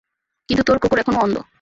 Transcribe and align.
কিন্তু 0.49 0.63
তোর 0.63 0.77
কুকুর 0.77 0.99
এখনো 0.99 1.19
অন্ধ। 1.19 1.35